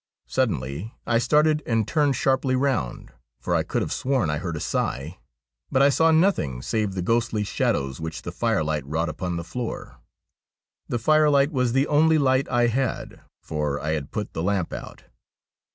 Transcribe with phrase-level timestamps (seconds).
[0.25, 4.59] Suddenly I started and turned sharply round, for I could have sworn I heard a
[4.59, 5.19] sigh.
[5.69, 9.43] But I saw nothing save the ghostly shadows which the fire light wrought upon the
[9.43, 9.97] floor.
[10.87, 14.73] The fire light was the only light I had, for I had put the lamp
[14.73, 15.03] out.